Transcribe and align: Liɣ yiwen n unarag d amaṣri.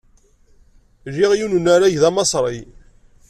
Liɣ 1.13 1.31
yiwen 1.35 1.51
n 1.55 1.57
unarag 1.57 1.95
d 2.01 2.03
amaṣri. 2.09 2.59